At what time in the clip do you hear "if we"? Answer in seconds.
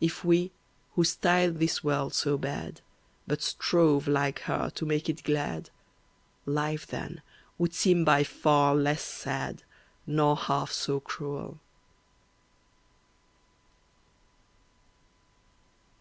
0.00-0.52